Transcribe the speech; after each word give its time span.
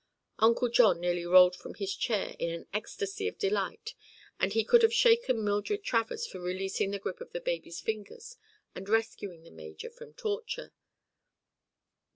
Uncle 0.39 0.67
John 0.67 0.99
nearly 0.99 1.27
rolled 1.27 1.55
from 1.55 1.75
his 1.75 1.95
chair 1.95 2.35
in 2.39 2.49
an 2.49 2.65
ecstacy 2.73 3.27
of 3.27 3.37
delight 3.37 3.93
and 4.39 4.51
he 4.51 4.63
could 4.63 4.81
have 4.81 4.91
shaken 4.91 5.43
Mildred 5.43 5.83
Travers 5.83 6.25
for 6.25 6.39
releasing 6.39 6.89
the 6.89 6.97
grip 6.97 7.21
of 7.21 7.33
the 7.33 7.39
baby 7.39 7.69
fingers 7.69 8.35
and 8.73 8.89
rescuing 8.89 9.43
the 9.43 9.51
major 9.51 9.91
from 9.91 10.15
torture. 10.15 10.73